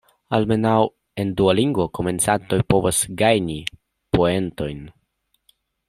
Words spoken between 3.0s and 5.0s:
gajni poentojn.